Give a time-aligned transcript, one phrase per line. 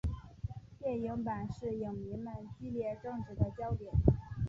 [0.79, 3.93] 电影版是影迷们激烈争执的焦点。